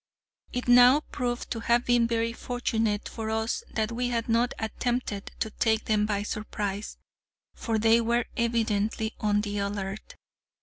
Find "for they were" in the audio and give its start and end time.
7.53-8.25